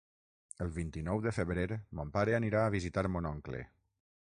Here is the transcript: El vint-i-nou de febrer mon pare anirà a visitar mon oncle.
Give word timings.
El 0.63 0.71
vint-i-nou 0.77 1.21
de 1.25 1.33
febrer 1.37 1.67
mon 1.99 2.15
pare 2.17 2.35
anirà 2.39 2.65
a 2.65 2.73
visitar 2.79 3.07
mon 3.17 3.31
oncle. 3.35 3.63